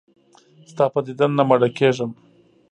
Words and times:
ستا 0.71 0.85
په 0.93 0.99
دیدن 1.05 1.31
نه 1.37 1.43
مړه 1.49 1.69
کېږم. 1.77 2.11